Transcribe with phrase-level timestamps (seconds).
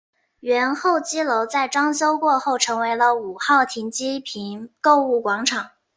[0.39, 5.69] 原候机楼在装修过后成为了五号停机坪购物广场。